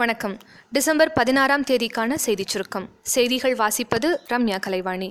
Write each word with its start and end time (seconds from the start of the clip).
வணக்கம் 0.00 0.34
டிசம்பர் 0.72 1.10
பதினாறாம் 1.16 1.64
தேதிக்கான 1.64 2.14
செய்திச் 2.16 2.52
சுருக்கம் 2.52 2.84
செய்திகள் 3.04 3.56
வாசிப்பது 3.56 4.08
ரம்யா 4.30 4.58
கலைவாணி 4.58 5.08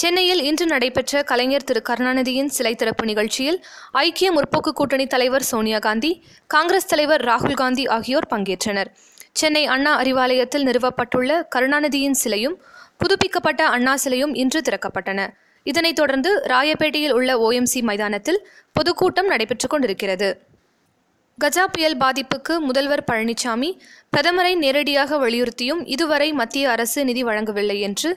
சென்னையில் 0.00 0.42
இன்று 0.44 0.66
நடைபெற்ற 0.66 1.22
கலைஞர் 1.22 1.64
திரு 1.64 1.80
கருணாநிதியின் 1.88 2.50
சிலை 2.50 2.72
திறப்பு 2.74 3.04
நிகழ்ச்சியில் 3.04 3.58
ஐக்கிய 4.00 4.30
முற்போக்கு 4.32 4.72
கூட்டணி 4.72 5.06
தலைவர் 5.06 5.46
சோனியா 5.48 5.78
காந்தி 5.78 6.10
காங்கிரஸ் 6.50 6.86
தலைவர் 6.86 7.24
ராகுல் 7.24 7.56
காந்தி 7.56 7.84
ஆகியோர் 7.88 8.28
பங்கேற்றனர் 8.30 8.90
சென்னை 9.32 9.64
அண்ணா 9.66 9.94
அறிவாலயத்தில் 9.98 10.66
நிறுவப்பட்டுள்ள 10.66 11.40
கருணாநிதியின் 11.56 12.18
சிலையும் 12.18 12.56
புதுப்பிக்கப்பட்ட 12.96 13.62
அண்ணா 13.68 13.96
சிலையும் 13.96 14.36
இன்று 14.36 14.62
திறக்கப்பட்டன 14.62 15.20
இதனைத் 15.66 15.96
தொடர்ந்து 15.96 16.30
ராயப்பேட்டையில் 16.46 17.12
உள்ள 17.12 17.32
ஓஎம்சி 17.38 17.82
மைதானத்தில் 17.82 18.42
பொதுக்கூட்டம் 18.76 19.26
நடைபெற்றுக் 19.26 19.72
கொண்டிருக்கிறது 19.72 20.28
கஜா 21.40 21.64
புயல் 21.66 21.96
பாதிப்புக்கு 21.96 22.54
முதல்வர் 22.60 23.02
பழனிசாமி 23.10 23.68
பிரதமரை 24.12 24.52
நேரடியாக 24.54 25.18
வலியுறுத்தியும் 25.18 25.82
இதுவரை 25.86 26.28
மத்திய 26.32 26.70
அரசு 26.70 27.00
நிதி 27.04 27.22
வழங்கவில்லை 27.22 27.76
என்று 27.80 28.10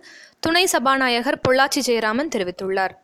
துணை 0.40 0.64
சபாநாயகர் 0.66 1.40
பொள்ளாச்சி 1.48 1.82
ஜெயராமன் 1.86 2.32
தெரிவித்துள்ளார் 2.36 2.94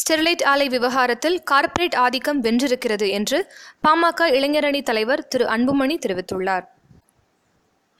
ஸ்டெர்லைட் 0.00 0.44
ஆலை 0.44 0.66
விவகாரத்தில் 0.68 1.38
கார்ப்பரேட் 1.42 1.96
ஆதிக்கம் 1.96 2.42
வென்றிருக்கிறது 2.42 3.08
என்று 3.10 3.38
பாமக 3.86 4.28
இளைஞரணி 4.30 4.82
தலைவர் 4.82 5.24
திரு 5.28 5.46
அன்புமணி 5.50 5.96
தெரிவித்துள்ளார் 5.98 6.66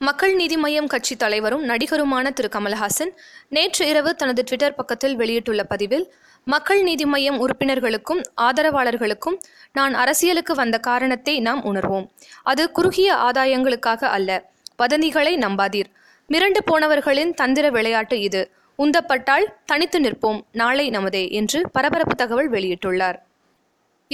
மக்கள் 0.01 0.35
நீதி 0.35 0.55
மய்யம் 0.57 0.87
கட்சி 0.87 1.15
தலைவரும் 1.15 1.63
நடிகருமான 1.63 2.29
திரு 2.29 2.49
கமல்ஹாசன் 2.49 3.11
நேற்று 3.47 3.83
இரவு 3.85 4.11
தனது 4.15 4.41
ட்விட்டர் 4.41 4.75
பக்கத்தில் 4.75 5.15
வெளியிட்டுள்ள 5.15 5.63
பதிவில் 5.63 6.05
மக்கள் 6.47 6.81
நீதி 6.83 7.05
மய்யம் 7.05 7.37
உறுப்பினர்களுக்கும் 7.37 8.21
ஆதரவாளர்களுக்கும் 8.41 9.37
நான் 9.71 9.95
அரசியலுக்கு 9.95 10.53
வந்த 10.55 10.77
காரணத்தை 10.79 11.35
நாம் 11.39 11.61
உணர்வோம் 11.63 12.07
அது 12.43 12.63
குறுகிய 12.71 13.09
ஆதாயங்களுக்காக 13.27 14.09
அல்ல 14.11 14.39
வதந்திகளை 14.75 15.33
நம்பாதீர் 15.37 15.91
மிரண்டு 16.29 16.63
போனவர்களின் 16.65 17.33
தந்திர 17.33 17.69
விளையாட்டு 17.69 18.17
இது 18.21 18.41
உந்தப்பட்டால் 18.79 19.47
தனித்து 19.65 19.99
நிற்போம் 19.99 20.39
நாளை 20.53 20.87
நமதே 20.89 21.25
என்று 21.33 21.61
பரபரப்பு 21.71 22.15
தகவல் 22.15 22.51
வெளியிட்டுள்ளார் 22.51 23.19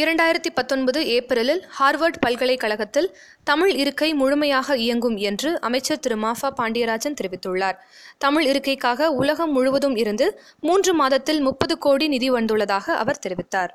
இரண்டாயிரத்தி 0.00 0.50
பத்தொன்பது 0.50 1.00
ஏப்ரலில் 1.08 1.62
ஹார்வர்ட் 1.76 2.20
பல்கலைக்கழகத்தில் 2.22 3.08
தமிழ் 3.44 3.72
இருக்கை 3.76 4.10
முழுமையாக 4.14 4.76
இயங்கும் 4.78 5.16
என்று 5.22 5.52
அமைச்சர் 5.60 6.00
திரு 6.00 6.18
மாஃபா 6.24 6.50
பாண்டியராஜன் 6.58 7.18
தெரிவித்துள்ளார் 7.20 7.78
தமிழ் 8.18 8.46
இருக்கைக்காக 8.46 9.10
உலகம் 9.16 9.54
முழுவதும் 9.54 9.96
இருந்து 9.96 10.28
மூன்று 10.60 10.94
மாதத்தில் 10.94 11.42
முப்பது 11.42 11.78
கோடி 11.78 12.08
நிதி 12.08 12.30
வந்துள்ளதாக 12.30 12.98
அவர் 12.98 13.22
தெரிவித்தார் 13.26 13.74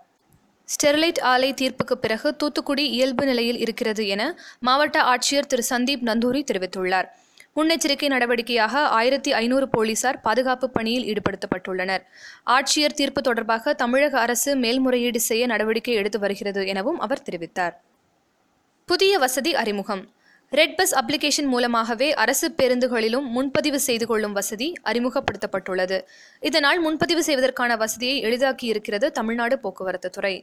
ஸ்டெர்லைட் 0.68 1.20
ஆலை 1.26 1.50
தீர்ப்புக்கு 1.54 1.96
பிறகு 1.98 2.30
தூத்துக்குடி 2.36 2.84
இயல்பு 2.90 3.24
நிலையில் 3.24 3.58
இருக்கிறது 3.58 4.04
என 4.08 4.22
மாவட்ட 4.60 4.98
ஆட்சியர் 5.06 5.50
திரு 5.50 5.64
சந்தீப் 5.70 6.06
நந்தூரி 6.08 6.42
தெரிவித்துள்ளார் 6.50 7.08
முன்னெச்சரிக்கை 7.56 8.08
நடவடிக்கையாக 8.08 8.74
ஆயிரத்தி 8.92 9.30
ஐநூறு 9.34 9.66
போலீசார் 9.68 10.18
பாதுகாப்பு 10.20 10.66
பணியில் 10.68 11.06
ஈடுபடுத்தப்பட்டுள்ளனர் 11.06 12.04
ஆட்சியர் 12.46 12.94
தீர்ப்பு 12.94 13.20
தொடர்பாக 13.22 13.74
தமிழக 13.74 14.14
அரசு 14.20 14.52
மேல்முறையீடு 14.56 15.20
செய்ய 15.20 15.46
நடவடிக்கை 15.46 15.94
எடுத்து 15.94 16.18
வருகிறது 16.18 16.62
எனவும் 16.66 17.00
அவர் 17.00 17.22
தெரிவித்தார் 17.22 17.74
புதிய 18.88 19.18
வசதி 19.18 19.52
அறிமுகம் 19.54 20.02
ரெட் 20.52 20.74
பஸ் 20.78 20.94
அப்ளிகேஷன் 20.94 21.48
மூலமாகவே 21.48 22.08
அரசு 22.14 22.46
பேருந்துகளிலும் 22.56 23.28
முன்பதிவு 23.28 23.78
செய்து 23.80 24.06
கொள்ளும் 24.06 24.34
வசதி 24.34 24.68
அறிமுகப்படுத்தப்பட்டுள்ளது 24.90 25.98
இதனால் 26.42 26.80
முன்பதிவு 26.80 27.22
செய்வதற்கான 27.22 27.76
வசதியை 27.76 28.16
எளிதாக்கியிருக்கிறது 28.24 29.08
தமிழ்நாடு 29.12 29.56
போக்குவரத்து 29.58 30.10
துறை 30.10 30.34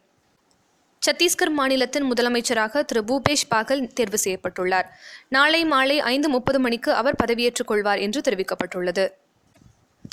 சத்தீஸ்கர் 1.10 1.52
மாநிலத்தின் 1.52 2.06
முதலமைச்சராக 2.08 2.82
திரு 2.84 3.02
பூபேஷ் 3.04 3.46
பாகல் 3.50 3.82
தேர்வு 3.94 4.18
செய்யப்பட்டுள்ளார் 4.24 4.88
நாளை 5.30 5.62
மாலை 5.66 5.98
ஐந்து 6.10 6.28
முப்பது 6.30 6.60
மணிக்கு 6.60 6.92
அவர் 6.94 7.18
பதவியேற்றுக் 7.24 7.70
கொள்வார் 7.70 8.02
என்று 8.06 8.20
தெரிவிக்கப்பட்டுள்ளது 8.28 9.06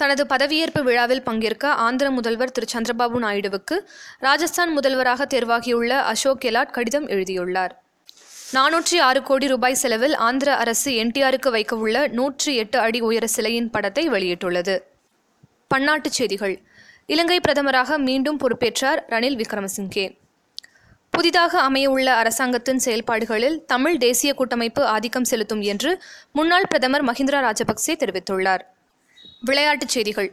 தனது 0.00 0.23
பதவியேற்பு 0.27 0.81
விழாவில் 0.83 1.23
பங்கேற்க 1.23 1.75
ஆந்திர 1.85 2.07
முதல்வர் 2.11 2.53
திரு 2.53 2.67
சந்திரபாபு 2.73 3.21
நாயுடுவுக்கு 3.21 3.77
ராஜஸ்தான் 4.19 4.73
முதல்வராக 4.73 5.27
தேர்வாகியுள்ள 5.27 5.93
அசோக் 6.07 6.43
கெலாட் 6.45 6.75
கடிதம் 6.75 7.07
எழுதியுள்ளார் 7.09 7.75
நானூற்றி 8.55 8.99
ஆறு 9.03 9.21
கோடி 9.23 9.47
ரூபாய் 9.47 9.81
செலவில் 9.81 10.17
ஆந்திர 10.23 10.51
அரசு 10.57 10.91
என்டிஆருக்கு 10.97 11.51
வைக்கவுள்ள 11.53 12.09
நூற்றி 12.13 12.53
எட்டு 12.57 12.79
அடி 12.79 13.01
உயர 13.03 13.27
சிலையின் 13.29 13.71
படத்தை 13.71 14.05
வெளியிட்டுள்ளது 14.09 14.77
பன்னாட்டுச் 15.71 16.19
செய்திகள் 16.19 16.57
இலங்கை 17.09 17.41
பிரதமராக 17.41 17.99
மீண்டும் 18.03 18.39
பொறுப்பேற்றார் 18.39 19.03
ரணில் 19.09 19.41
விக்ரமசிங்கே 19.41 20.07
புதிதாக 21.17 21.61
அமையவுள்ள 21.61 22.09
அரசாங்கத்தின் 22.15 22.83
செயல்பாடுகளில் 22.85 23.57
தமிழ் 23.67 23.97
தேசிய 23.99 24.31
கூட்டமைப்பு 24.35 24.83
ஆதிக்கம் 24.87 25.25
செலுத்தும் 25.25 25.63
என்று 25.65 25.91
முன்னாள் 26.33 26.69
பிரதமர் 26.69 27.05
மஹிந்திரா 27.05 27.39
ராஜபக்சே 27.41 27.95
தெரிவித்துள்ளார் 27.95 28.63
விளையாட்டுச் 29.41 29.89
செய்திகள் 29.89 30.29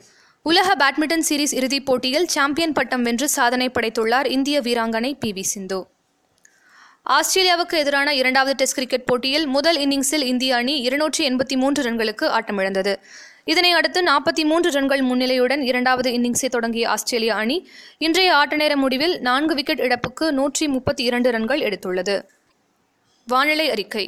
உலக 0.46 0.70
பேட்மிண்டன் 0.76 1.26
சீரீஸ் 1.28 1.54
இறுதிப் 1.54 1.86
போட்டியில் 1.86 2.28
சாம்பியன் 2.28 2.74
பட்டம் 2.74 3.04
வென்று 3.04 3.28
சாதனை 3.30 3.68
படைத்துள்ளார் 3.70 4.28
இந்திய 4.28 4.60
வீராங்கனை 4.62 5.12
பி 5.20 5.30
வி 5.32 5.46
சிந்து 5.48 5.80
ஆஸ்திரேலியாவுக்கு 7.10 7.76
எதிரான 7.78 8.10
இரண்டாவது 8.14 8.54
டெஸ்ட் 8.56 8.76
கிரிக்கெட் 8.76 9.08
போட்டியில் 9.08 9.48
முதல் 9.48 9.80
இன்னிங்ஸில் 9.80 10.26
இந்திய 10.26 10.52
அணி 10.56 10.76
இருநூற்றி 10.82 11.24
எண்பத்தி 11.30 11.56
மூன்று 11.56 11.82
ரன்களுக்கு 11.84 12.26
ஆட்டமிழந்தது 12.34 12.94
இதனை 13.48 13.72
அடுத்து 13.74 14.00
நாற்பத்தி 14.04 14.44
மூன்று 14.46 14.70
ரன்கள் 14.72 15.04
முன்னிலையுடன் 15.04 15.62
இரண்டாவது 15.62 16.10
இன்னிங்ஸை 16.12 16.50
தொடங்கிய 16.50 16.84
ஆஸ்திரேலிய 16.90 17.32
அணி 17.36 17.58
இன்றைய 17.98 18.30
ஆட்ட 18.36 18.56
நேர 18.56 18.74
முடிவில் 18.78 19.16
நான்கு 19.22 19.56
விக்கெட் 19.56 19.84
இழப்புக்கு 19.84 20.28
நூற்றி 20.32 20.68
முப்பத்தி 20.68 21.04
இரண்டு 21.04 21.32
ரன்கள் 21.32 21.64
எடுத்துள்ளது 21.64 22.16
வானிலை 23.28 23.68
அறிக்கை 23.70 24.06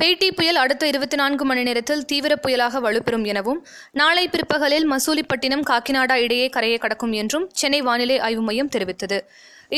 பெய்டி 0.00 0.28
புயல் 0.30 0.58
அடுத்த 0.58 0.84
இருபத்தி 0.86 1.16
நான்கு 1.16 1.44
மணி 1.44 1.62
நேரத்தில் 1.62 2.02
தீவிர 2.04 2.32
புயலாக 2.36 2.80
வலுப்பெறும் 2.80 3.24
எனவும் 3.24 3.60
நாளை 3.92 4.24
பிற்பகலில் 4.28 4.86
மசூலிப்பட்டினம் 4.86 5.64
காக்கிநாடா 5.64 6.16
இடையே 6.24 6.48
கரையை 6.48 6.78
கடக்கும் 6.78 7.14
என்றும் 7.14 7.46
சென்னை 7.52 7.80
வானிலை 7.82 8.18
ஆய்வு 8.18 8.42
மையம் 8.42 8.72
தெரிவித்தது 8.74 9.18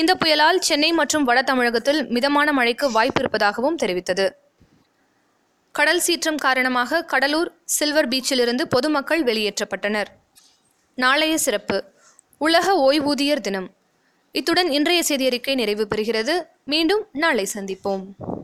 இந்த 0.00 0.15
புயலால் 0.15 0.61
சென்னை 0.61 0.91
மற்றும் 0.93 1.25
வட 1.25 1.43
தமிழகத்தில் 1.43 2.01
மிதமான 2.09 2.53
மழைக்கு 2.53 2.89
வாய்ப்பு 2.91 3.21
இருப்பதாகவும் 3.21 3.81
தெரிவித்தது 3.83 4.27
கடல் 5.79 6.01
சீற்றம் 6.01 6.37
காரணமாக 6.37 7.03
கடலூர் 7.05 7.51
சில்வர் 7.69 8.09
பீச்சிலிருந்து 8.09 8.65
பொதுமக்கள் 8.67 9.23
வெளியேற்றப்பட்டனர் 9.25 10.11
நாளைய 10.99 11.35
சிறப்பு 11.39 11.77
உலக 12.41 12.75
ஓய்வூதியர் 12.81 13.41
தினம் 13.41 13.69
இத்துடன் 14.35 14.71
இன்றைய 14.71 15.03
செய்தியறிக்கை 15.09 15.55
நிறைவு 15.55 15.85
பெறுகிறது 15.91 16.35
மீண்டும் 16.65 17.05
நாளை 17.15 17.47
சந்திப்போம் 17.55 18.05